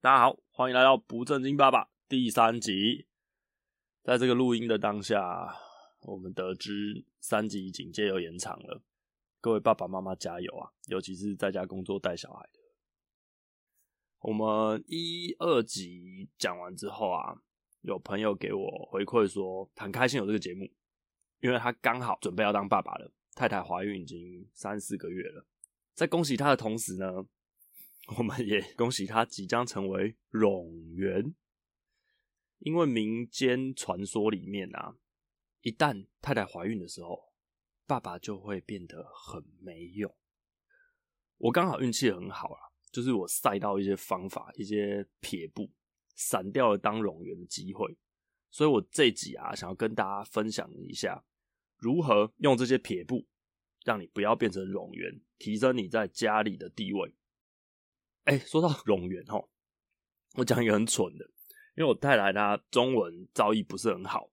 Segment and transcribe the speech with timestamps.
[0.00, 3.08] 大家好，欢迎来到不正经爸爸第三集。
[4.04, 5.52] 在这个录音的当下，
[6.02, 8.80] 我们得知三级警戒又延长了。
[9.40, 10.70] 各位爸爸妈妈加油啊！
[10.86, 12.60] 尤其是在家工作带小孩的。
[14.20, 17.34] 我们一二集讲完之后啊，
[17.80, 20.70] 有朋友给我回馈说，很开心有这个节目，
[21.40, 25.44] 因为他刚好准备要当爸爸了，太太怀孕已经三四个月了。
[25.96, 27.26] 在恭喜他的同时呢，
[28.16, 31.34] 我们也恭喜他即将成为冗员。
[32.60, 34.96] 因为民间传说里面啊，
[35.60, 37.32] 一旦太太怀孕的时候，
[37.86, 40.12] 爸爸就会变得很没用。
[41.36, 45.70] 我刚好运气很好啊，就是我赛到一些方法，一些撇步，
[46.16, 47.96] 闪掉了当冗员的机会。
[48.50, 51.22] 所以我这集啊，想要跟大家分享一下，
[51.76, 53.24] 如何用这些撇步，
[53.84, 57.14] 让你不要变成冗员，提升你在家里的地位。
[58.28, 59.48] 哎，说到 冗员齁，
[60.34, 61.24] 我讲一个很蠢的。
[61.74, 64.28] 因为我太太她中文造诣不是很好，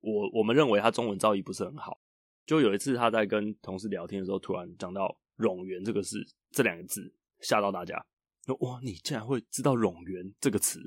[0.00, 2.00] 我我们认为她中文造诣不是很好。
[2.46, 8.02] 就有一次她在跟同事聊天的时候，突然讲到“冗员”这个事，这两个字吓到大家。
[8.46, 10.80] 说哇，你竟然会知道“冗员”这个词？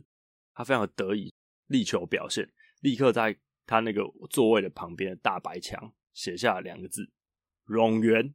[0.54, 1.32] 她非常的得意，
[1.68, 7.08] 力求表现，立刻在她那个座位的旁边的大白墙写下两个字
[7.68, 8.34] “冗员”，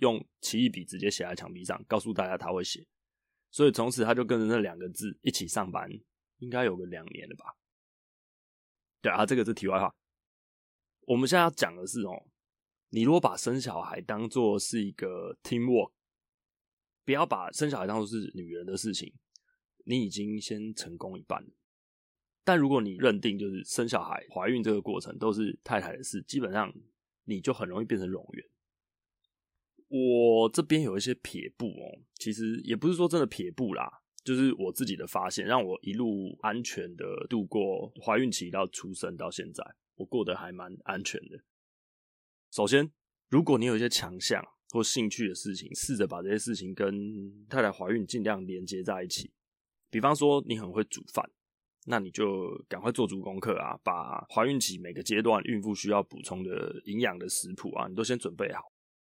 [0.00, 2.86] 用奇异笔直接写在墙壁上，告诉大家她会写。
[3.52, 5.88] 所以从此他就跟着那两个字一起上班。
[6.38, 7.54] 应该有个两年了吧？
[9.00, 9.94] 对啊，这个是题外话。
[11.02, 12.26] 我们现在要讲的是哦，
[12.88, 15.92] 你如果把生小孩当做是一个 teamwork，
[17.04, 19.14] 不要把生小孩当做是女人的事情，
[19.84, 21.50] 你已经先成功一半了。
[22.42, 26.74] 但如果你认定就是生小孩、怀孕这个过程都是太太的事，基本上
[27.22, 28.44] 你就很容易变成冗员。
[29.94, 34.00] 我这边有一些撇步哦，其实也不是说真的撇步啦。
[34.24, 39.62] 就是我自己的发现，让我一路安全的度过怀孕期到出生到现在，
[39.96, 41.42] 我过得还蛮安全的。
[42.50, 42.90] 首先，
[43.28, 49.30] 如果你有一些强项或兴趣的事情，试着把这些事情跟太太怀孕尽量连接在一起。
[49.90, 51.30] 比方说，你很会煮饭，
[51.84, 58.71] 那你就赶快做足功课啊，把怀孕期每个阶段孕妇需要补充的营养的食谱啊，你都先准备好。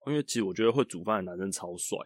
[0.07, 1.99] 因为其实我觉得会煮饭的男生超帅。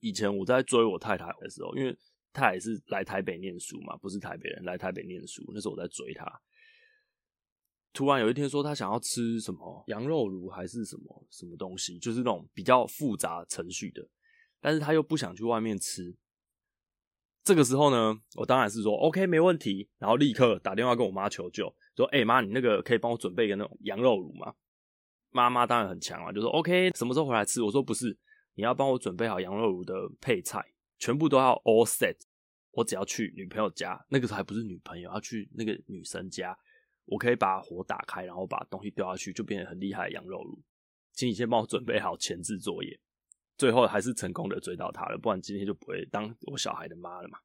[0.00, 1.96] 以前我在追我太太的时候，因为
[2.32, 5.44] 她也是来台北念书嘛，不是台北人，来台北念书。
[5.54, 6.40] 那时候我在追她，
[7.92, 14.08] 突然有一天说她想要吃什么羊肉炉还是什么什么东西，就是那种比较复杂程序的，
[14.60, 16.16] 但是她又不想去外面吃。
[17.44, 24.54] 这个时候呢，我当然是说 OK 没问题，然后立刻打电话跟我妈求救，说：“欸妈，你那个可以帮我准备一个那种羊肉炉吗？”
[25.32, 27.60] 妈妈当然很强啊，就说 OK，什么时候回来吃？
[27.62, 28.16] 我说不是。
[28.54, 30.62] 你要帮我准备好羊肉炉的配菜，
[30.98, 32.14] 全部都要 all set。
[32.72, 36.54] 我只要去女朋友家，那个时候还不是女朋友，要去那个女生家，
[37.06, 40.62] 我可以把火打开，然后把东西丢下去，就变成很厉害的羊肉炉。
[41.14, 43.00] 请你先帮我准备好前置作业，
[43.56, 47.38] 最后还是成功的追到她了，不然今天就不会当我小孩的妈了嘛。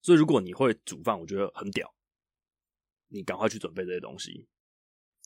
[0.00, 1.94] 所以如果你会煮饭，我觉得很屌，
[3.08, 4.48] 你赶快去准备这些东西。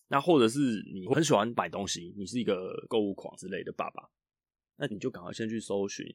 [0.08, 0.58] 那或者是
[0.92, 4.08] 你很喜欢买东西，你是一个购物狂之类的爸爸。
[4.76, 6.06] 那你就赶快先去搜寻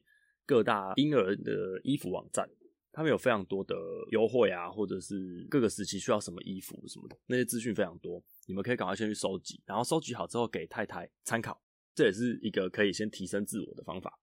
[0.46, 2.48] 各大婴儿的衣服网站，
[2.92, 3.74] 他们有非常多的
[4.12, 11.60] 优惠啊，或者是各个时期需要什么衣服什么的，那些资讯非常多，你们可以赶快先去收集，然后收集好之后给太太参考，
[11.94, 14.18] 这也是一个可以先提升自我的方法。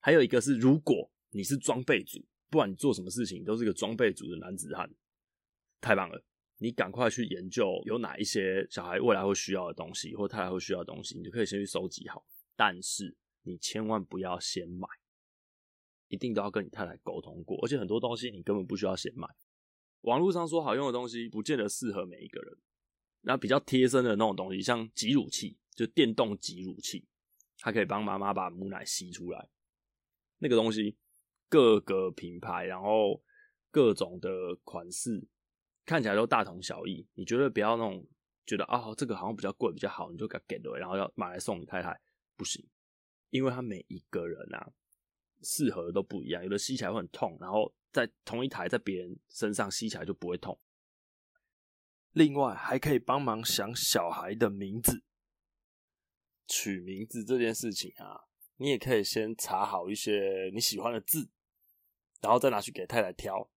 [0.00, 4.90] 还有一个是，如果你是装备组，不管你做什么事情都是一个装备组的男子汉，
[5.80, 6.24] 太棒了，
[6.62, 12.24] 你赶快去研究有哪一些小孩未来会需要的东西，或太太会需要的东西，你就可以先去收集好。
[12.54, 14.86] 但是你千万不要先买，
[16.06, 17.58] 一定都要跟你太太沟通过。
[17.64, 19.26] 而且很多东西你根本不需要先买，
[20.02, 22.56] 网络上说好用的东西不见得适合每一个人。
[23.22, 27.04] 那比较贴身的那种东西，像挤乳器，就电动挤乳器，
[27.58, 29.48] 它可以帮妈妈把母奶吸出来。
[30.38, 30.96] 那个东西
[31.48, 33.20] 各个品牌，然后
[33.70, 34.28] 各种的
[34.62, 35.26] 款式，
[35.84, 37.06] 看起来都大同小异。
[37.14, 38.06] 你绝对不要那种
[38.46, 42.00] 觉得啊，这个好像比较贵比较好，你就给给了，然后要买来送你太太。
[42.34, 42.66] 不行，
[43.30, 44.72] 因为他每一个人啊，
[45.42, 50.58] 适合的都不一样，有的吸起来会很痛，然后在同一台在别人身上吸起来就不会痛。
[52.12, 55.04] 另外还可以帮忙想小孩的名字，
[56.48, 58.24] 取名字这件事情啊，
[58.56, 61.30] 你也可以先查好一些你喜欢的字，
[62.22, 63.48] 然后再拿去给太太挑。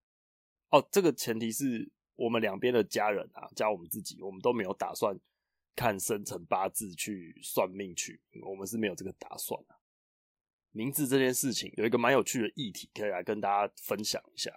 [0.70, 5.18] 哦，这个前提是我们两边的家人啊，加我们自己，我们都没有打算。
[5.78, 9.76] 看生辰八字去算命取，我们是没有这个打算的。
[10.72, 14.50] 名字这件事情有一个蛮有趣的议题，可以来跟大家分享一下。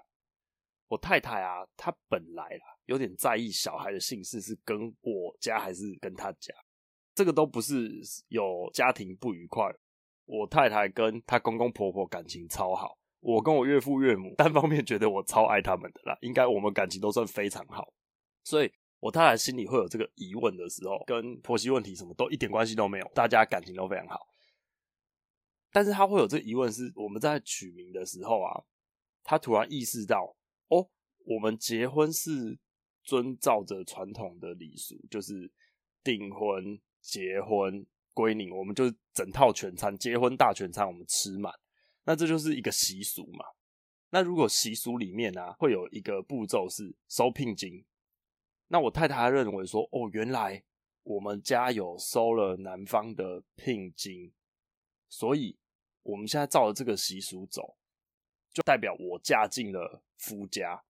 [0.86, 6.54] 我太太啊，她本来啦有点在意小孩的姓氏是跟我家还是跟她家，
[7.16, 9.64] 这个都不是有家庭不愉快。
[10.24, 17.92] 我太太跟她公公婆婆感情超好，我跟我岳父岳母 单方面觉得我超爱他们的啦，应该我们感情都算非常好。
[18.44, 24.18] 所以我太太心里会有这个疑问的时候，跟婆媳问题什么都一点关系都没有，大家感情都非常好。
[25.70, 28.64] 但是他会有这疑问，是我们在取名的时候啊，
[29.22, 30.34] 他突然意识到。
[30.68, 30.88] 哦，
[31.24, 32.58] 我们结婚是
[33.02, 35.50] 遵照着传统的礼俗，就是
[36.02, 41.50] 订婚、结婚、归宁，我们就是整套全餐，结婚大全餐我们吃满，
[42.08, 43.44] 那这就是一个习俗嘛。
[44.08, 47.84] 那如果习俗里面呢、会有一个步骤是收聘金，
[48.68, 50.64] 那我太太认为说，哦，原来
[51.02, 54.32] 我们家有收了男方的聘金，
[55.10, 55.58] 所以
[56.02, 57.76] 我们现在照着这个习俗走。
[58.54, 60.82] 就代表我嫁进了夫家，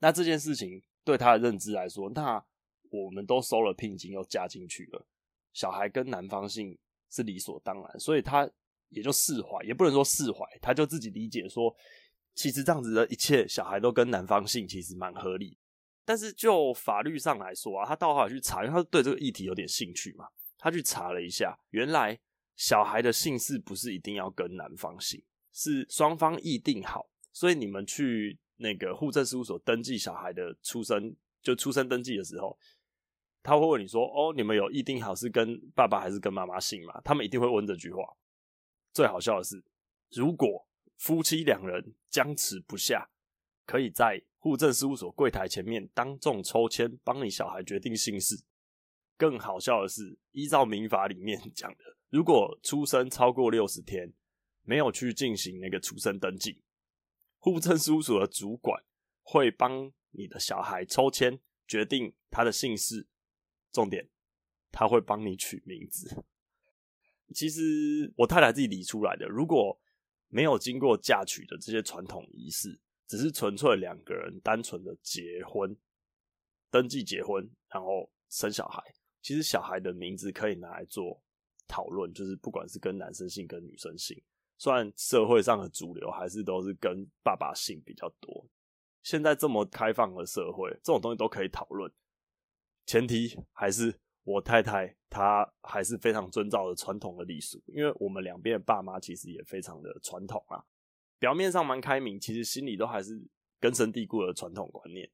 [0.00, 2.44] 那这件事情对他的认知来说，那
[2.90, 5.06] 我们都收了聘金又嫁进去了，
[5.54, 6.78] 小孩跟男方姓
[7.08, 8.48] 是理所当然，所以他
[8.88, 11.74] 也就释怀，也不能说释怀，他就自己理解说，
[12.34, 15.58] 其实这样子的一切小孩都跟男方姓其实蛮合理。
[16.04, 22.16] 但是就法律上来说啊，他到后来去查，因为他对这个议题有点兴趣嘛，他去查了一下，原来
[22.54, 25.22] 小孩的姓氏不是一定要跟男方姓，
[25.52, 27.08] 是双方议定好。
[27.32, 32.56] 所以你们去那个户政事务所登记小孩的出生，就出生登记的时候，
[33.42, 38.02] 他会问你说：“哦，你们有议定好是跟爸爸还是跟妈妈姓吗？”他们一定会问这句话。
[38.96, 39.62] 最好笑的是，
[40.12, 40.66] 如果
[40.96, 43.10] 夫妻两人僵持不下，
[43.66, 48.42] 可以在户政事务所柜台前面当众抽签，帮你小孩决定姓氏。
[49.18, 54.14] 更好笑的是，依照民法里面讲的，如果出生超过六十天，
[54.62, 56.62] 没有去进行那个出生登记。
[57.36, 58.82] 户政事务所的主管
[59.22, 61.38] 会帮你的小孩抽签
[61.68, 63.06] 决定他的姓氏，
[63.70, 64.08] 重点
[64.72, 66.24] 他会帮你取名字。
[67.34, 69.78] 其实我太太自己理出来的，如果
[70.28, 75.76] 没有经过嫁娶的这些传统仪式，只是纯粹两个人单纯的结婚、
[76.70, 78.82] 登记结婚，然后生小孩，
[79.22, 81.22] 其实小孩的名字可以拿来做
[81.68, 84.20] 讨论，就是不管是跟男生姓跟女生姓。
[84.58, 88.48] 虽然社会上的主流还是都是跟爸爸姓比较多，
[89.02, 91.92] 现在这么开放的社会，这种东西都可以讨论。
[92.86, 93.94] 前提还是
[94.26, 100.58] 我太太她还是非常遵照的传统的礼俗，因为我们两边的爸妈其实也非常的传统啊，
[101.20, 103.24] 表面上蛮开明，其实心里都还是
[103.60, 105.08] 根深蒂固的传统观念，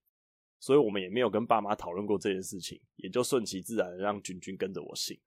[0.59, 5.20] 所以我们也没有跟爸妈讨论过这件事情，也就顺其自然的让君君跟着我姓。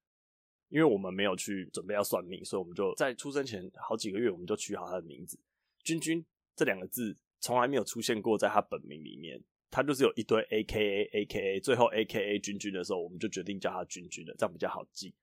[0.69, 5.39] 因为我们没有去准备要算命，所以我们就在出生前好几个月，我们就取好他的名字
[5.85, 6.25] “君君”
[6.57, 9.39] 这两个字，从来没有出现过在他本名里面。
[9.75, 15.13] 他就是有一堆 A K A A K A，最后 A K A 君君的时候，我们就决定叫他君君了，这样比较好记。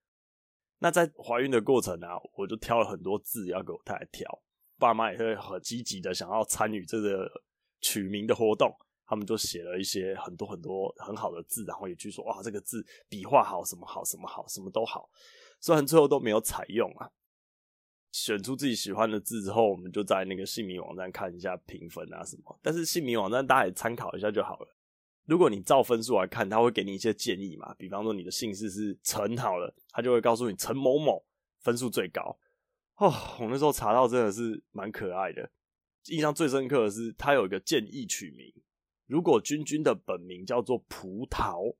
[0.78, 4.43] 那在怀孕的过程呢、啊，我就挑了很多字要给我太太挑，
[4.78, 7.26] 爸妈也会很积极的想要参与这个
[7.81, 8.70] 取名的活动。
[9.06, 15.09] 他们就写了一些很多很多很好的字，然后也去说哇，这个字笔画好，什么好，什么好，什么都好。
[15.61, 17.11] 虽然最后都没有采用啊，
[18.12, 22.59] 选出自己喜欢的字之后，我们就在那个姓名网站看一下评分啊什么。
[22.62, 24.76] 但是姓名网站大家也参考一下就好了。
[25.25, 31.25] 如果你照分数来看，他会给你一些建议嘛，比方说你的姓氏是陈好了，他就会告诉你陈某某
[31.61, 32.38] 分数最高。
[32.97, 35.50] 哦，我那时候查到真的是蛮可爱的，
[36.09, 38.52] 印象最深刻的是他有一个建议取名。
[39.07, 41.75] 如果君君的本名叫做葡萄，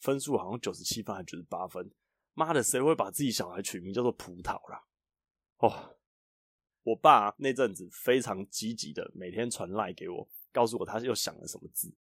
[0.00, 1.90] 分数好像九十七分还是九十八分？
[2.32, 4.82] 妈的，谁会把自己小孩取名叫做葡萄啦？
[5.58, 5.96] 哦，
[6.82, 11.94] 我爸那阵子非常积极的每天传赖给我，告诉我他又想了什么字。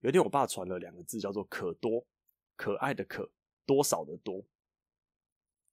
[0.00, 2.06] 有一天，我爸传了两个字，叫做可多，
[2.56, 3.30] 可爱的可，
[3.66, 4.44] 多少的多。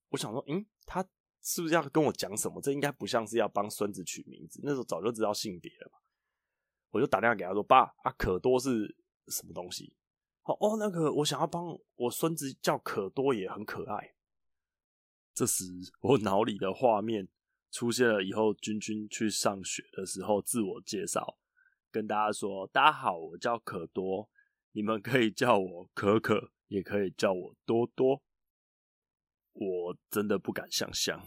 [0.10, 1.06] 我想说，嗯，他
[1.42, 2.62] 是不是要跟我讲什么？
[2.62, 4.60] 这应该不像是要帮孙子取名字。
[4.64, 6.00] 那时候早就知道性别了嘛。
[6.92, 8.96] 我就打电话给他说：“爸，啊，可多是
[9.28, 9.96] 什么东西？”
[10.44, 14.16] 哦哦，那个我想要帮我孙子叫可多，也很可爱。
[15.38, 15.66] 这时，
[16.02, 17.28] 我脑里的画面
[17.70, 21.38] 出现了以后君君去上学的时候自我介绍，
[21.92, 24.28] 跟大家说：“大家好，我叫可多，
[24.72, 28.24] 你们可以叫我可可，也可以叫我多多。”
[29.54, 31.24] 我真的不敢想象，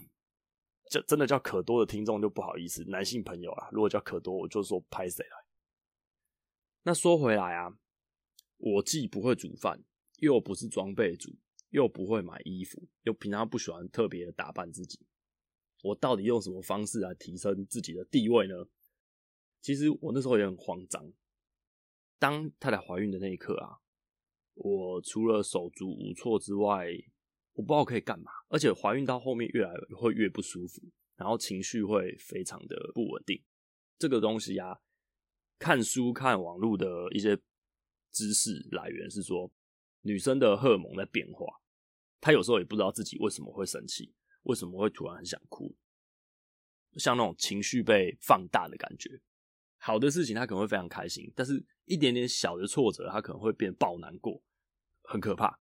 [0.91, 5.37] 这真的叫可多的听众就不好意思，男性朋友啊，如果叫可多，我就说拍谁来。
[6.83, 7.73] 那说回来啊，
[8.57, 9.81] 我既不会煮饭，
[10.19, 11.31] 又不是装备组，
[11.71, 15.01] 又不会买衣服，又平常不喜欢特别的打扮自己。
[15.83, 18.55] 我到底用什么方式来提升自己的地位呢？
[19.63, 21.13] 其实我那时候也很慌张。
[22.19, 23.81] 当太太怀孕的那一刻啊，
[24.55, 26.89] 我除了手足无措之外，
[27.55, 28.31] 我不知道可以干嘛。
[28.49, 30.83] 而且怀孕到后面越来会越不舒服，
[31.17, 33.43] 然后情绪会非常的不稳定。
[33.99, 34.81] 这个东西啊，
[35.59, 37.39] 看书看网络的一些
[38.11, 39.51] 知识来源是说，
[40.03, 41.60] 女生的荷尔蒙在变化，
[42.21, 44.13] 他有时候也不知道自己为什么会生气，
[44.43, 45.75] 为什么会突然很想哭，
[46.97, 49.21] 像那种情绪被放大的感觉。
[49.79, 54.43] 好的事情他可能会非常开心，但是一点点小的挫折，他可能会变爆难过，
[55.03, 55.59] 很可怕。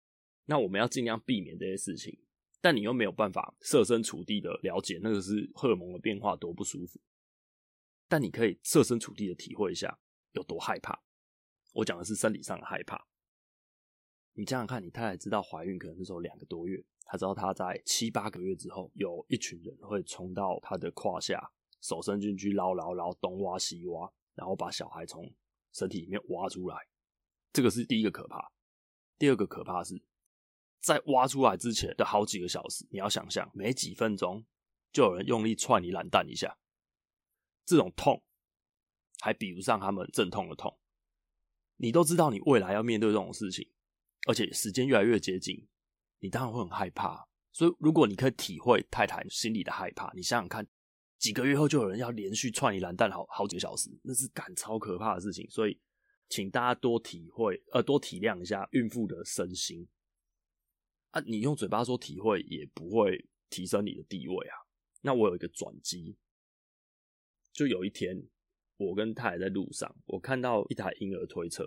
[0.45, 2.19] 那我们要尽量避免这些事情，
[2.62, 7.00] 但你又没有办法设身处地的了解那个是荷尔蒙的变化多不舒服。
[8.07, 9.98] 但你可以设身处地的体会一下
[10.33, 11.01] 有多害怕。
[11.72, 13.07] 我讲的是生理上的害怕。
[14.33, 25.31] 你想想看，你太太知道怀孕可能是说两个多月，她知道她在七八个月之后，有一群人会冲到她的胯下，手伸进去捞捞捞，东挖西挖，然后把小孩从
[25.71, 26.77] 身体里面挖出来。
[27.51, 28.51] 这个是第一个可怕。
[29.19, 30.01] 第二个可怕是，
[30.81, 34.43] 在挖出来之前的好几个小时，你要想象，每几分钟
[34.91, 36.57] 就有人用力踹你懒蛋一下。
[37.65, 38.23] 这种痛
[39.21, 40.77] 还比不上他们阵痛的痛，
[41.77, 43.69] 你都知道你未来要面对这种事情，
[44.25, 45.68] 而且时间越来越接近，
[46.20, 47.27] 你当然会很害怕。
[47.51, 50.65] 所以，如果你可以体会太太心里的害怕，你想想看，
[51.20, 55.48] 几个月后就有人要连续串你懒蛋好好几个小时，那是干超可怕的事情。
[55.50, 55.80] 所以，
[56.30, 59.88] 请大家多体会，呃，多体谅一下孕妇的身心。
[61.12, 64.56] 啊，你用嘴巴说体会也不会提升你的地位啊。
[65.01, 66.18] 那我有一个转机。
[67.51, 68.20] 就有一天，
[68.77, 71.63] 我跟太太在路上，我看到一台婴儿推车，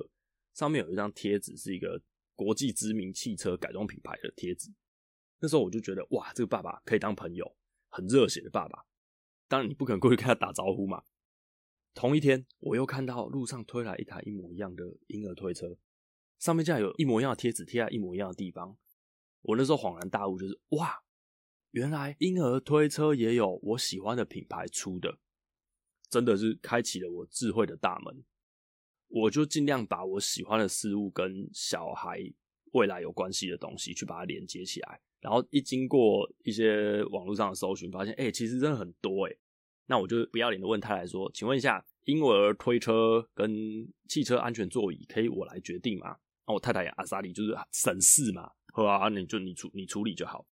[0.53, 2.03] 上面有一张贴纸，是一个
[2.37, 4.71] 国际知名汽车改装品牌的贴纸。
[5.41, 7.57] 那时候我就觉得，哇，这个爸爸可以当朋友，
[7.89, 8.85] 很热血的爸爸。
[9.49, 11.03] 当然，你不可能过去跟他打招呼嘛。
[11.95, 15.77] 同一天，我又看到路上推来一台一模一样的婴儿推车，
[16.39, 18.77] 上面竟然有一模一样的贴纸贴在一模一样的地方。
[19.43, 21.03] 我那时候恍然大悟，就是哇，
[21.71, 25.19] 原来婴儿推车也有我喜欢的品牌出的。
[26.09, 28.25] 真的是开启了我智慧的大门，
[29.09, 32.21] 我就尽量把我喜欢的事物跟小孩
[32.73, 39.37] 未来有关系的东西去把它连接起来，然后一经过一些网络上的搜寻，发现哎、其实真的很多哎，
[39.87, 43.51] 那我就不要脸的问太太说，请问一下，婴儿推车跟
[44.09, 46.17] 汽车安全座椅可以我来决定吗？
[46.47, 50.47] 那我太太阿莎莉就是省事嘛，好啊，你就你处你处理就好。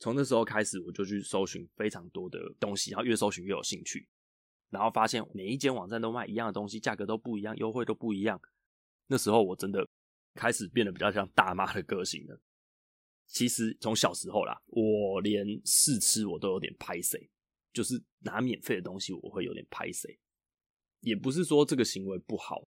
[0.00, 4.06] 从那时候开始，我就去搜寻非常多的东西，然后越搜寻越有兴趣。
[4.74, 8.38] 然后发现每一间网站都卖一样的东西，价格都不一样，优惠都不一样。
[9.06, 9.86] 那时候我真的
[10.34, 12.40] 开始变得比较像大妈的个性了。
[13.28, 17.30] 其实从小时候啦，我连试吃我都有点拍谁，
[17.72, 20.18] 就是拿免费的东西我会有点拍谁。
[21.00, 22.66] 也不是说这个行为不好，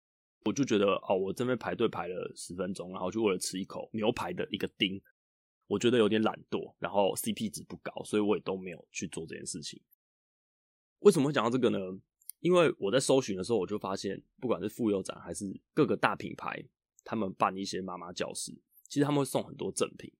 [0.43, 5.01] 我就觉得哦，我这边排队排了十分钟，然后就为了吃一口牛排的一个丁，
[5.67, 9.81] 我觉得有点懒惰，然后 CP 值不高，所以我也都没有去做这件事情。
[11.01, 11.77] 为什么会讲到这个呢？
[12.39, 16.63] 因为我在搜寻的时候，我就发现，不管是妇幼展还是各个大品牌，
[17.03, 18.51] 他们办一些妈妈教室，
[18.89, 20.11] 其实他们会送很多赠品。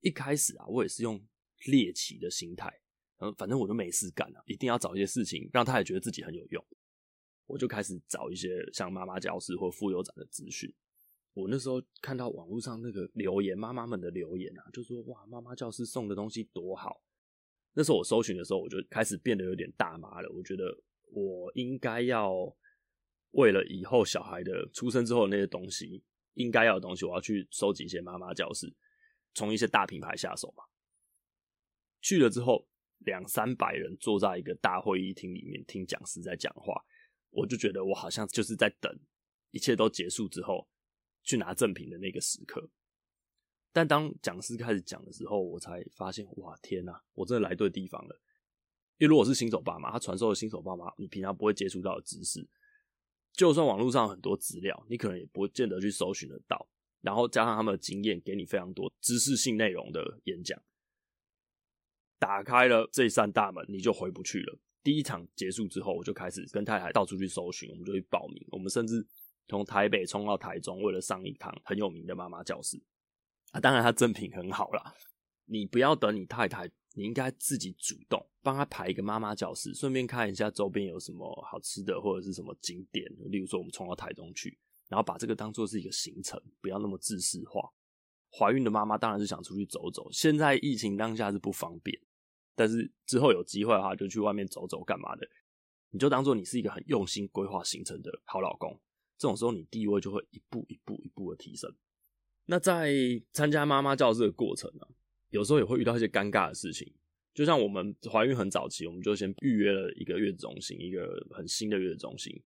[0.00, 1.22] 一开始啊，我也是用
[1.66, 2.72] 猎奇的心态，
[3.18, 6.64] 嗯，反正我就没事干啊，一定要找一些事情让他也觉得自己很有用。
[7.46, 10.72] 我就开始找一些像妈妈教室或妇幼展的资讯。
[11.34, 17.02] 我那时候看到网络上那个留言，妈妈们的留言啊，就说哇，妈妈教室送的东西多好。
[17.74, 20.30] 那时候我搜寻的时候，我就开始变得有点大妈了。
[20.32, 20.76] 我觉得
[21.10, 22.32] 我应该要
[23.30, 26.02] 为了以后小孩的出生之后那些东西，
[26.34, 28.72] 应该要的东西，我要去收集一些妈妈教室，
[29.34, 30.64] 从一些大品牌下手嘛。
[32.00, 36.84] 去了之后，两三百人坐在一个大会议厅里面听讲师在讲话，
[37.30, 38.94] 我就觉得我好像就是在等
[39.50, 40.68] 一切都结束之后
[41.22, 42.68] 去拿赠品的那个时刻。
[43.72, 48.20] 但当讲师开始讲的时候，我才发现，哇，天哪，我真的来对地方了。
[48.98, 52.46] 因为如果是新手爸妈，他传授的新手爸妈，你平常不会接触到的知识，
[53.32, 56.68] 就算网络上很多资料，你可能也不见得去搜寻得到。
[57.00, 60.62] 然后加上他们的经验，给你非常多知识性内容的演讲，
[62.18, 64.58] 打开了这扇大门，你就回不去了。
[64.84, 68.46] 第一场结束之后，我就开始跟太太到处去搜寻，我们就去报名。
[68.52, 69.04] 我们甚至
[69.48, 72.80] 从台北冲到台中，为了上一堂很有名的妈妈教室。
[73.52, 74.94] 啊，当然，他赠品很好啦。
[75.44, 83.04] 你不要等你太太，你应该自己主动帮他排一个妈妈教室，顺便看一下周边有什么好吃的或者是什么景点。
[83.30, 87.70] 例如说，我们冲到台中去，然后把这个当做是一个行程，不要那么自私化。
[88.30, 92.00] 怀孕的妈妈当然是想出去走走，现在疫情当下是不方便，
[92.54, 95.28] 但是之后有机会的话，就去外面走走干嘛的，
[95.90, 98.80] 你就当做你是一个很用心规划行程的好老公。
[99.18, 101.70] 这种时候，你地位就会一步一步一步的提升。
[102.46, 102.92] 那在
[103.32, 104.88] 参加妈妈教室的过程呢、啊，
[105.30, 106.92] 有时候也会遇到一些尴尬的事情。
[107.32, 112.42] 就像我们怀孕很早期，我们就先预约了一个月子中心，一个很新的月子中心。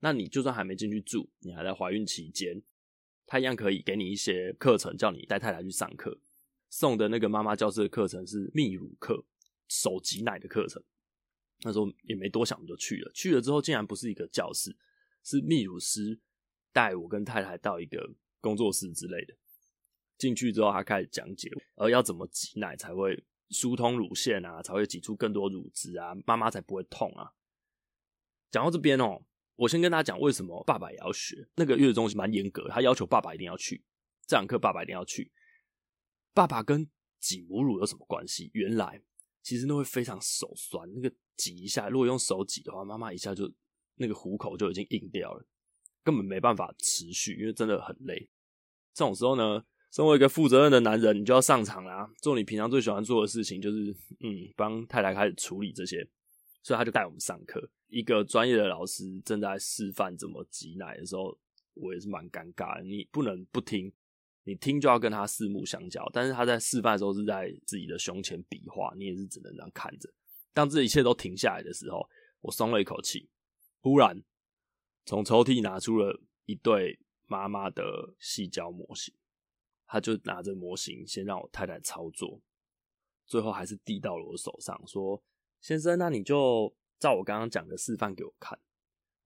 [0.00, 2.60] 那你就算还没进去住，你还在怀孕期间，
[3.24, 6.18] 他一样可以给你一些课程，叫你带太太去上课。
[6.68, 9.24] 送的那个妈妈教室的课程是泌乳课，
[9.68, 10.82] 手挤奶的课程。
[11.62, 14.76] 那时候也没多想就去了，去了之后竟然不是一个教室。
[15.24, 16.20] 是泌乳师
[16.72, 19.34] 带我跟太太到一个工作室之类的，
[20.18, 27.32] 进去之后他开始讲解，而要怎么挤奶才会疏通乳腺啊，才会挤出更多乳汁啊，妈妈才不会痛啊。
[28.50, 29.22] 讲到这边哦，
[29.56, 31.48] 我先跟大家讲为什么爸爸也要学。
[31.56, 33.84] 那个月子中心蛮严格，他要求爸爸一定要去
[34.26, 35.32] 这堂课，爸爸一定要去。
[36.32, 36.88] 爸爸跟
[37.18, 38.50] 挤母乳有什么关系？
[38.54, 39.02] 原来
[39.42, 43.52] 其实那会非常手酸，那个挤一下，如果用手挤的话，妈妈一下就。
[43.98, 45.42] 那个虎口就已经硬掉了，
[46.06, 48.28] 根本没办法持续，因为真的很累。
[48.94, 49.60] 这种时候呢，
[49.90, 56.08] 身为一个负责任的男人，你就要上场啦，做你平常最喜欢做的事情，就是嗯，帮太太开始处理这些。
[56.62, 57.68] 所以他就带我们上课。
[57.88, 61.36] 一个专业的老师正在示范怎么挤奶的时候，
[61.74, 62.84] 我也是蛮尴尬的。
[62.84, 63.92] 你不能不听，
[64.44, 66.08] 你听就要跟他四目相交。
[66.12, 70.08] 但是他在示范的时候是在自己的胸前比划，你也是只能这样看着。
[70.54, 72.08] 当这一切都停下来的时候，
[72.40, 73.28] 我松了一口气。
[73.80, 74.20] 忽然，
[75.06, 79.14] 从抽屉拿出了一对妈妈的细胶模型，
[79.86, 82.42] 他就拿着模型先让我太太操作，
[83.24, 85.22] 最后还是递到了我手上，说
[85.62, 88.58] ：“先生，那你就照我刚刚讲的示范给我看。”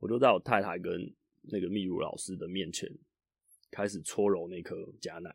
[0.00, 0.92] 我就在我太太跟
[1.42, 2.88] 那个秘鲁老师的面前
[3.70, 5.34] 开始搓揉那颗假奶，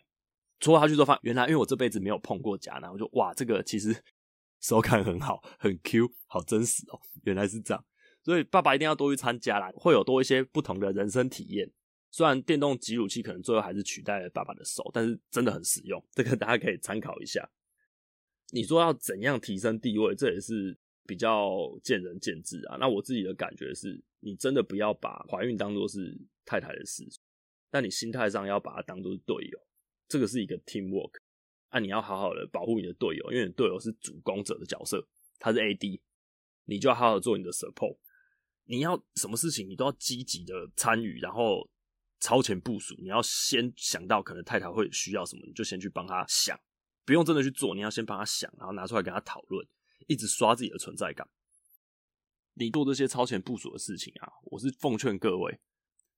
[0.59, 4.03] 搓下去之后发现，原来因为我这辈子没有碰过假奶，我就哇，这个其实
[4.61, 7.85] 手感很好，很 Q，好真实哦，原来是这样。
[8.25, 11.71] 所以爸爸一定要多去参加啦，会有多一些不同的人生体验。
[12.09, 17.47] 虽然电动挤乳器可能最后还是取代了爸爸的手，但是真的很实用，这个大家可以参考一下。
[18.51, 22.77] 你说要怎样提升地位，这也是比较见仁见智啊。
[22.79, 27.07] 那我自己的感觉是，你真的不要把怀孕当做是太太的事，
[27.69, 29.59] 但你心态上要把它当做是队友，
[30.07, 31.19] 这个是一个 team work。
[31.71, 35.05] 那你要好好的保护你的队友，因为你队友是主攻者的角色，
[35.37, 35.99] 他是 AD，
[36.63, 37.97] 你就要好好做你的 support。
[38.65, 41.69] 你要什么事情，你都要积极的参与，然后
[42.19, 42.95] 超前部署。
[42.99, 46.59] 你要先想到可能太太会需要什么，你就先去帮她想，
[47.05, 47.75] 不用真的去做。
[47.75, 49.67] 你要先帮她想，然后拿出来跟她讨论，
[50.07, 51.27] 一直刷自己的存在感。
[52.55, 55.59] 你做这些超前部署的事情啊，我是奉劝各位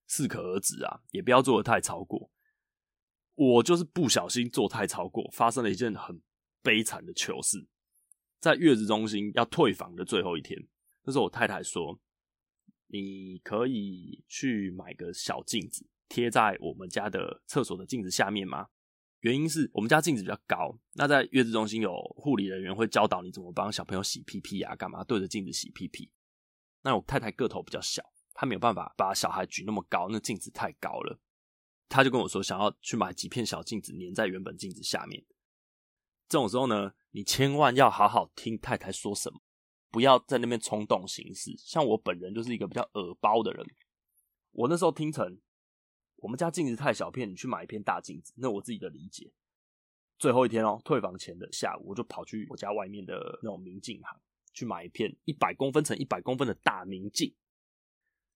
[0.08, 2.32] 适可而止啊，也不要做的太超过。
[3.36, 6.22] 我就是不小心做太超过，发生了一件很
[6.62, 7.68] 悲惨的糗事。
[8.40, 10.58] 在月子中心要退房的最后一天，
[11.04, 12.00] 那时候我太太说。
[12.88, 18.68] 你可以去买个小镜子，贴在我们家的厕所的镜子下面吗？
[19.22, 26.12] 原因是我们家镜子比较高，那在月子中心有护理人员会教导你怎么帮小朋友洗屁屁啊，干嘛对着镜子洗屁屁。
[26.84, 31.20] 那我太太个头比较小，她没有办法把小孩举那么高，那镜子太高了。
[31.90, 35.26] 她就跟我说，想要去买几片小镜子粘在原本镜子下面。
[36.30, 39.42] 这种时候呢，你千万要好好听太太说什么。
[39.98, 41.52] 不要在那边冲动行事。
[41.58, 43.66] 像我本人就是一个比较耳包的人。
[44.52, 45.40] 我那时候听成
[46.18, 48.32] 我们家镜子太小片，你去买一片大镜子。
[48.38, 49.32] 那我自己的理解。
[50.20, 54.22] 最后一天哦，退房前的下午，我就跑去我家外面的那种明镜行
[54.54, 57.34] 去买一片一百公分乘一百公分的大明镜。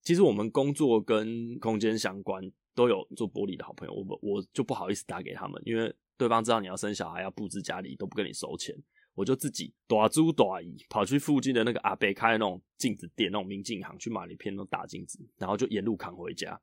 [0.02, 8.76] 其实我们工作跟空间相关，都有做玻璃的好朋友，我我就不好意思打给他们，因为对方知道你要生小孩要布置家里，都不跟你收钱。
[9.14, 16.60] 我就自己大租大姨跑去附近的那个阿伯开的那种镜子店，那种明镜行去买了一片那种大镜子，然后就沿路扛回家。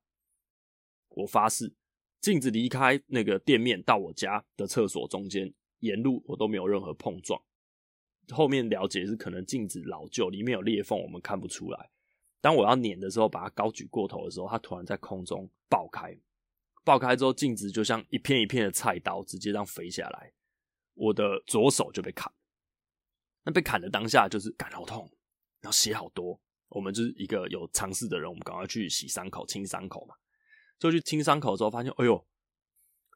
[1.11, 1.73] 我发誓，
[2.21, 7.41] 镜子离开那个店面到我家的厕所中间，沿路我都没有任何碰撞。
[8.31, 11.91] 后面了解是可能镜子老旧，里面有裂缝，我们看不出来。
[12.41, 16.17] 当我要碾的时候，把它高举过头的时候，它突然在空中爆开，
[16.85, 20.33] 爆开之后，镜子就像一片一片的菜刀，直接这样飞下来，
[20.95, 22.33] 我的左手就被砍。
[23.53, 25.11] 被砍的当下就是感好痛，
[25.61, 26.41] 然后血好多。
[26.69, 30.15] 我们就是一个有尝试的人，我们赶快去洗伤口、清伤口嘛。
[30.79, 32.27] 就去清伤口之后，发现哎呦，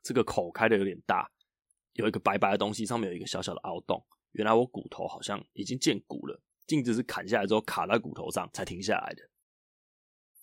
[0.02, 1.30] 这个口开的有点大，
[1.92, 4.04] 有一个白白的东西，上面有一个小小的凹洞。
[4.32, 6.40] 原来我骨头好像已经见骨了。
[6.66, 9.22] 镜子是砍下来之后卡在骨头上才停下来的。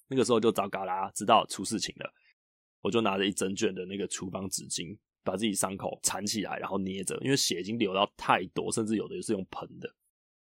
[0.08, 2.14] 那个时候就糟糕啦，知道出事情了。
[2.82, 4.98] 我就拿着一整卷的那个厨房纸巾。
[5.30, 9.94] 把自己伤口缠起来，然后捏着，因为血已经流到太多，甚至有的是用喷的，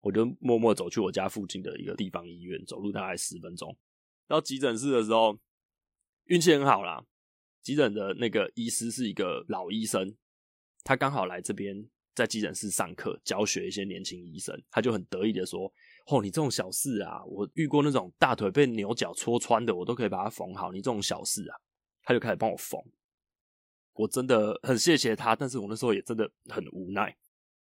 [0.00, 3.76] 我就默默走去我家附近的一个地方医院，走路大概十分钟。
[4.28, 5.36] 到急诊室的时候，
[6.26, 7.04] 运气很好啦，
[7.62, 10.16] 急诊的那个医师是一个老医生，
[10.84, 15.72] 他刚好来这边在急诊室上课教学一些年轻医生，他就很得意的说
[16.06, 20.70] ：“哦，你这种小事啊，我遇过那种大腿被牛角戳穿的，我都可以把它缝好。
[20.70, 21.58] 你这种小事啊，
[22.04, 22.80] 他就开始帮我缝。
[23.94, 27.16] 我真的很谢谢他，但是我那时候也真的很无奈，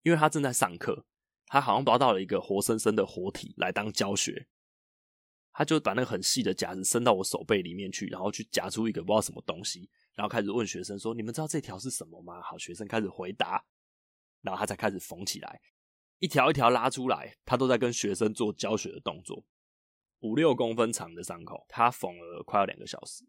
[0.04, 1.06] 因为他正在上课。”
[1.48, 4.48] 他好像抓到了一个活生生的活体来当教学，
[5.52, 13.62] 他就把那个很细的夹子伸到我手背里面去，然后去夹出一个不知道什么东西，然后开始问学生说：“你们知道这条是什么吗？”好，学生开始回答，
[14.42, 15.60] 然后他才开始缝起来，
[16.20, 19.44] 一条一条拉出来，他都在跟学生做教学的动作。
[20.22, 23.26] 五六公分长的伤口，他缝了快要两个小时，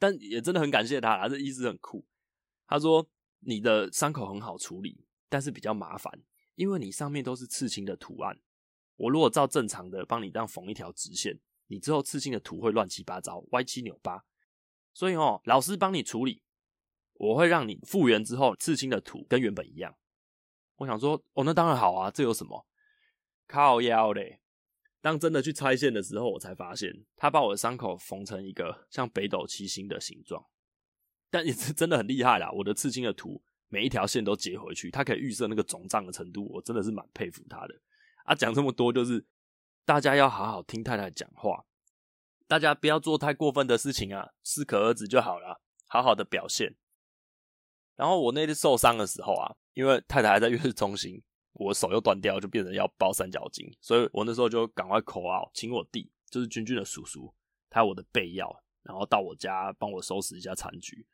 [0.00, 2.04] 但也真的很感谢他啦，这医师很酷。
[2.66, 3.08] 他说
[3.40, 6.20] ：“你的伤口很好处理，但是比较麻烦。”
[6.56, 8.38] 因为你上面都是刺青的图案，
[8.96, 14.24] 我如果照正常的帮你这样缝一条直线，你之后刺青的图会乱七八糟、歪七扭八，
[14.92, 16.42] 所以哦，老师帮你处理，
[17.14, 19.96] 我会让你复原之后刺青的图跟原本一样。
[20.76, 22.66] 我想说，哦，那当然好啊，这有什么？
[23.46, 24.39] 靠腰嘞！
[25.00, 30.44] 当真的去拆线的时候，我才发现他把我的伤口缝成一个像北斗七星的形状，
[31.30, 33.42] 但也是真的很厉害啦，我的刺青的图。
[33.72, 37.80] 每一条线都接回去，他可以预设那个肿胀的程度，我真的是蛮佩服他的。
[38.24, 39.24] 啊，讲这么多就是
[39.84, 41.64] 大家要好好听太太讲话，
[42.48, 46.74] 大家不要做太过分的事情啊，适可而止就好了，好好的表现。
[47.94, 51.22] 然后我那次受伤的时候啊，因为太太还在月子中心，
[51.60, 57.30] 我手又断掉，就变成要包三角巾，所以我那时候就赶快 call 请我弟，就是君君的叔叔，
[57.68, 61.06] 他有我的备药，然后到我家帮我收拾一下残局。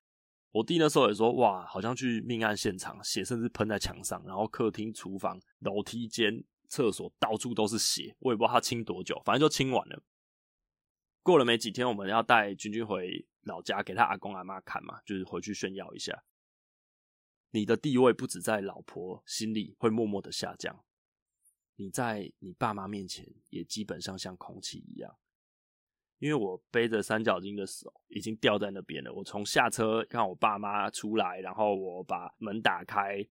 [0.53, 10.01] 我弟那时候也说，哇，好像去命案现场，血甚至喷在墙上，然后客厅、厨房、楼梯间、厕所到处都是血，我也不知道他清多久，反正就清完了。
[11.25, 16.23] 过了没几天，我们要带君君回老家给他阿公阿妈看嘛，就是回去炫耀一下。
[17.57, 20.85] 你的地位不止在老婆心里会默默的下降，
[21.77, 25.17] 你在你爸妈面前也基本上像空气一样。
[26.19, 33.27] 因为我背着三角巾的手已经掉在那边了，我从下车看我爸妈出来，然后我把门打开，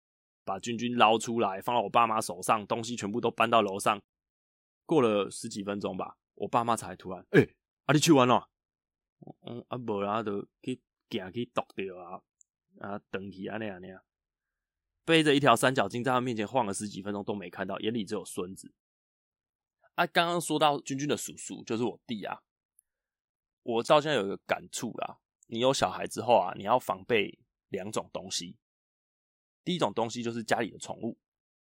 [0.45, 4.01] 把君君捞出来，放到我爸妈手上，东西全部都搬到楼上。
[4.87, 7.57] 过了十几分钟吧，我爸妈才突然，哎、欸，
[7.87, 8.49] 啊你去玩了？
[9.47, 10.81] 嗯，啊无啦，就去
[11.11, 12.23] 行去剁掉啊，
[12.79, 14.01] 啊，等去啊那样那样，
[15.05, 18.73] 背着一条三角巾在他面前晃了十几分钟都没看到，眼里只有孙子。
[19.95, 22.43] 啊，刚刚说到君君的叔叔就是我弟啊。
[23.63, 27.39] 我到现在有一个感触啦，你有小孩之后啊，你要防备
[27.69, 28.57] 两种东西。
[29.65, 31.17] 第一种东西就是家里的宠物，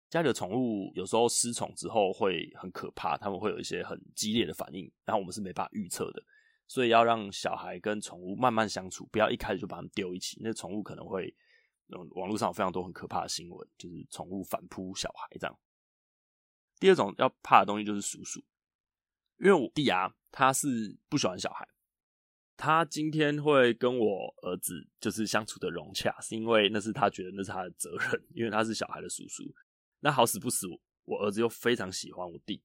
[0.09, 6.23] 家里的宠物有时候失宠之后会很可怕，他们会有一些很激烈的反应，然后我们是没办法预测的，
[6.69, 11.35] 所以要让小孩跟宠物慢慢相处，不要一开始就把它们丢一起，那宠物可能会，
[11.89, 15.59] 网络上有非常多很可怕的新闻，就是宠物反扑小孩这样。
[16.81, 18.41] 第二种要怕的东西就是叔叔，
[19.39, 21.69] 因为我弟啊，他是不喜欢小孩。
[22.57, 29.43] 他今天会跟我儿子就是相处的融洽，是因为那是他觉得那是他的责任，因为他是小孩的叔叔。
[30.01, 30.67] 那好死不死，
[31.05, 32.63] 我儿子又非常喜欢我弟，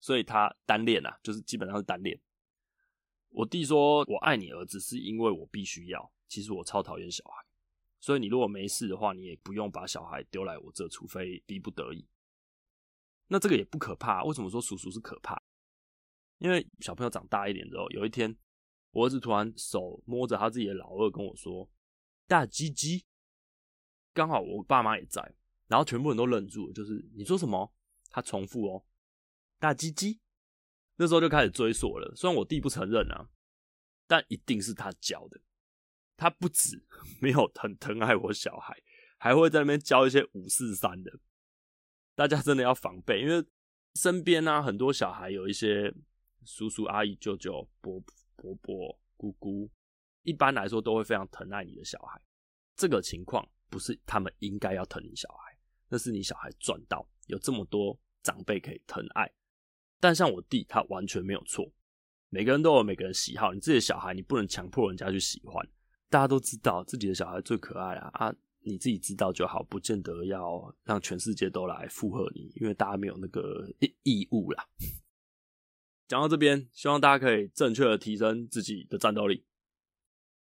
[0.00, 2.20] 所以他单恋啊，就是基本上是单恋。
[3.30, 7.44] 我弟说：“我爱你儿子，是因为我必须要。”其实我超讨厌小孩，
[8.04, 12.06] 所以你如果没事的话，你也不用把小孩丢来我这，除非逼不得已。
[13.28, 15.42] 那这个也不可怕，为什么说叔叔是可怕？
[16.36, 18.36] 因为小朋友长大一点之后，有一天。
[18.90, 21.68] 我儿子突然手摸着他自己的老二跟我说
[22.28, 23.06] ：“大鸡鸡。”
[24.12, 25.34] 刚好我爸妈也在，
[25.66, 26.70] 然后全部人都愣住。
[26.72, 27.72] 就是你说什么？
[28.10, 28.84] 他重复哦
[29.58, 30.20] ，“大鸡鸡。”
[30.94, 32.14] 那时候就开始追索了。
[32.14, 33.30] 虽然我弟不承认啊，
[34.06, 35.40] 但一定是他教的。
[36.16, 36.82] 他不止
[37.20, 38.74] 没有很疼爱我小孩，
[39.18, 41.12] 还会在那边教一些五四三的。
[42.14, 43.44] 大家真的要防备，因为
[43.94, 45.94] 身边啊很多小孩有一些
[46.44, 48.02] 叔叔阿姨舅舅伯。
[48.36, 49.70] 伯伯、姑姑，
[50.22, 52.20] 一般来说都会非常疼爱你的小孩。
[52.76, 55.56] 这个情况不是他们应该要疼你小孩，
[55.88, 59.32] 那是你小孩赚到有这么多长辈可以疼爱。
[59.98, 61.72] 但像我弟，他完全没有错。
[62.28, 65.66] 每个人都有每个人喜好，你自己的小孩，你不能强迫人家去喜欢。
[66.14, 73.68] 大家都知道自己的小孩最可爱啊啊，你自己知道就好，不见得要让全世界都来附和你，因为大家没有那个
[74.04, 74.64] 义务啦。
[76.06, 79.44] 讲到这边，希望大家可以正确的提升自己的战斗力。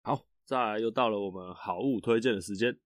[0.01, 2.79] 好，再来又到了我们好物推荐的时间。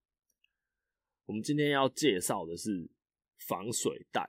[1.24, 2.90] 我们今天要介绍的是
[3.38, 4.28] 防水袋。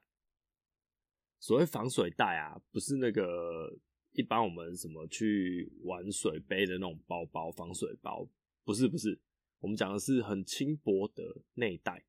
[1.42, 3.78] 所谓防水袋啊，不是那个
[4.14, 8.26] 一般我们什么去玩水背的那种包包，防水包，
[8.68, 9.18] 不是不是，
[9.62, 12.04] 我们讲的是很轻薄的内袋，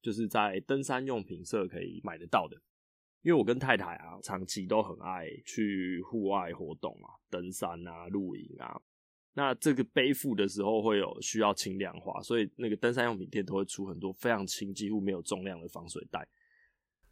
[0.00, 2.56] 就是在登山用品社可以买得到的。
[3.22, 8.80] 因为我跟太太啊，长期都很爱去户外活动啊，登山啊、露营啊。
[9.32, 16.24] 那这个背负的时候会有需要轻量化，所以那个登山用品店都会出很多非常轻、几乎没有重量的防水袋。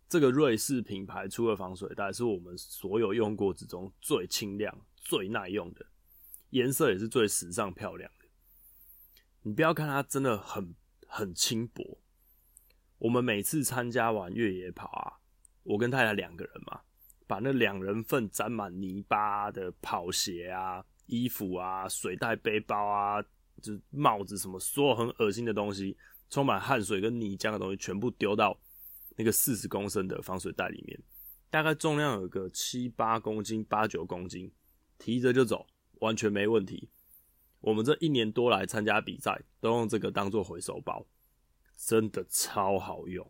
[0.09, 5.85] 这个瑞士品牌出的防水袋是我们所有用过之中最轻量、最耐用的，
[6.51, 8.09] 颜色也是最时尚漂亮。
[9.45, 10.75] 你不要看它真的很
[11.07, 11.99] 很轻薄，
[12.99, 15.21] 我们每次参加完越野跑啊，
[15.63, 16.81] 我跟太太两个人嘛，
[17.27, 20.85] 把那两人份沾满泥巴的跑鞋啊。
[21.07, 23.23] 衣服啊，水袋、背包啊，
[23.61, 25.95] 就帽子什么，所有很恶心的东西，
[26.31, 28.59] 充满汗水跟泥浆的东西，全部丢到
[29.15, 30.99] 那个四十公升的防水袋里面，
[31.51, 34.51] 大概重量有个七八公斤、八九公斤，
[34.97, 35.67] 提着就走，
[36.01, 36.89] 完全没问题。
[37.65, 41.07] 我们这一年多来参加比赛，都用这个当做回收包，
[41.75, 43.27] 真的超好用。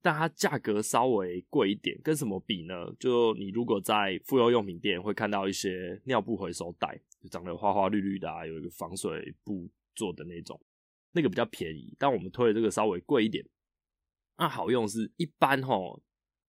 [0.00, 2.74] 但它价格稍微贵一点，跟什么比呢？
[2.98, 10.60] 就你如果在妇幼用品店会看到一些尿布回收袋，就长得花花绿绿的啊，有一个防水布做的那种，
[11.12, 11.94] 那个比较便宜。
[12.00, 13.46] 但我们推的这个稍微贵一点。
[14.38, 16.00] 那好用是一般齁，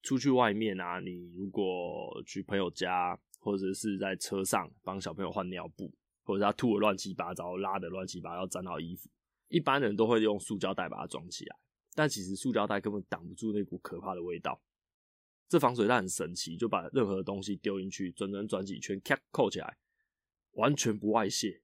[0.01, 9.09] 出去外面啊，你如果去朋友家，或者是在车上帮小朋友换尿布，或者他吐的乱七八糟，拉的乱七八糟，沾到衣服，
[9.49, 11.55] 一般人都会用塑胶袋把它装起来。
[11.93, 14.59] 但其实塑胶袋根本挡不住那股可怕的味道。
[15.47, 19.77] 这防水袋很神奇，就把任何东西丢进去，转转转几圈，咔扣起来，
[20.53, 21.61] 完全不外泄，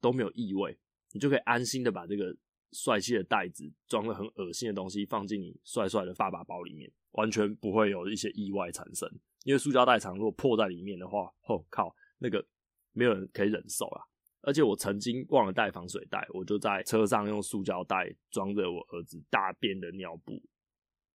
[0.00, 0.76] 都没有异味，
[1.12, 2.36] 你就可以安心的把这个
[2.72, 9.08] 帅气的袋子装了很恶心的东西放进你帅帅的爸爸包里面，完全不会有一些意外产生。
[9.44, 12.44] 因为塑胶袋常如果破在里面的话，哦靠，那个
[12.92, 14.02] 没有人可以忍受啊。
[14.42, 20.42] 而且我曾经忘了带防水袋，我就在车上用塑胶袋装着我儿子大便的尿布，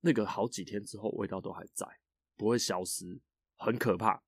[0.02, 1.88] 那个好几天之后味道都还在，
[2.38, 3.20] 不会消失，
[3.58, 4.22] 很可怕。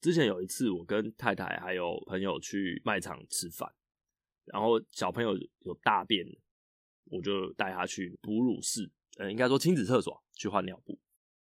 [0.00, 3.70] 之前有一次，我跟太太还有朋友去卖场吃饭，
[4.46, 6.26] 然后小朋友有大便，
[7.04, 10.98] 我就带他去哺乳室，呃，应该说亲子厕所去换尿布。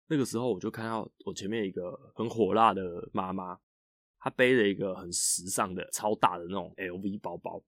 [0.07, 3.61] 那个时候我就看到我前面一个很火辣的妈妈。
[4.20, 7.61] 他背了一个很时尚的、超大的那种 LV 包包，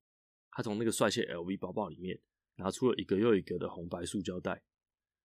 [0.50, 2.20] 他从那个帅气 LV 包包里面
[2.56, 4.62] 拿出了一个又一个的红白塑胶袋，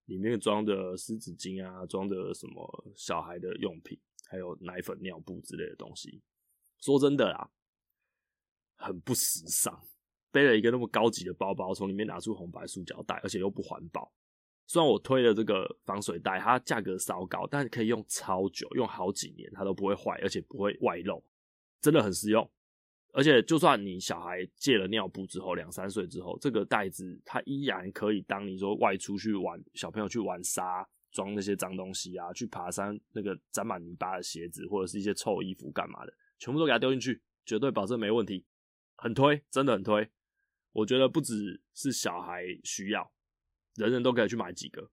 [0.06, 6.22] 里面装的湿纸巾啊，装的什么小孩的用品，还有奶粉、尿布之类的东西。
[6.80, 7.52] 说真的啦，
[8.78, 9.86] 很不时尚，
[10.32, 14.10] 背了一个那么高级的包包，从里面拿出红白塑胶袋，而且又不环保。
[14.68, 21.24] 虽然我推了这个防水袋，它价格稍高，但是可以用超久，用好几年它都不会坏，而且不会外漏，
[21.80, 22.48] 真的很实用。
[23.14, 38.46] 而且就算你小孩戒了尿布之后，两三岁之后，这个袋子它依然可以当你说外出去玩，小朋友去玩沙，装那些脏东西啊，去爬山那个沾满泥巴的鞋子或者是一些臭衣服干嘛的，全部都给它丢进去，绝对保证没问题，
[38.98, 40.08] 很推，真的很推。
[40.74, 43.10] 我觉得不只是小孩需要。
[43.78, 44.90] 人人都可以去买几个，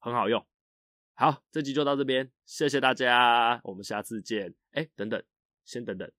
[0.00, 0.44] 很好用。
[1.14, 4.52] 好，这集就到这边，谢谢大家，我们下次见。
[4.72, 5.22] 哎、等等，
[5.64, 6.10] 先等等，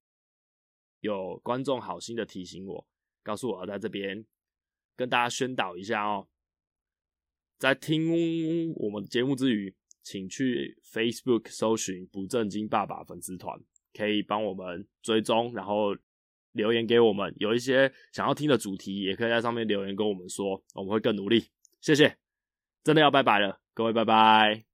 [1.02, 2.88] 有观众好心的提醒我，
[3.22, 4.26] 告诉我要在这边
[4.96, 6.30] 跟大家宣导一下哦，
[7.58, 13.60] 在听我们节目之余，请去 Facebook 搜寻“不正经爸爸”粉丝团，
[13.94, 15.94] 可以帮我们追踪，然后
[16.54, 17.34] 留言给我们。
[17.38, 21.50] 有一些想要听的主题，也可以在上面留言跟我们说，我们会更努力。
[21.82, 22.18] 谢谢，
[22.84, 24.69] 真的要拜拜了，各位拜拜。